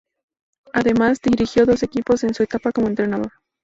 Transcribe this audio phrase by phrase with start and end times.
[0.73, 3.33] Además, dirigió dos equipos en su etapa como entrenador.